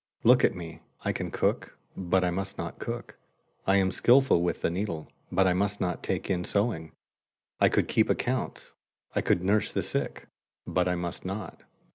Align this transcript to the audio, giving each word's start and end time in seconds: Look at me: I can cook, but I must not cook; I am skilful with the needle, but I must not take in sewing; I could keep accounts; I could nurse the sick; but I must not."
Look 0.23 0.43
at 0.43 0.55
me: 0.55 0.79
I 1.05 1.11
can 1.13 1.29
cook, 1.29 1.77
but 1.95 2.23
I 2.23 2.31
must 2.31 2.57
not 2.57 2.79
cook; 2.79 3.19
I 3.67 3.75
am 3.75 3.91
skilful 3.91 4.41
with 4.41 4.61
the 4.63 4.71
needle, 4.71 5.11
but 5.31 5.45
I 5.45 5.53
must 5.53 5.79
not 5.79 6.01
take 6.01 6.27
in 6.27 6.43
sewing; 6.43 6.91
I 7.59 7.69
could 7.69 7.87
keep 7.87 8.09
accounts; 8.09 8.73
I 9.15 9.21
could 9.21 9.43
nurse 9.43 9.71
the 9.71 9.83
sick; 9.83 10.25
but 10.65 10.87
I 10.87 10.95
must 10.95 11.23
not." 11.23 11.61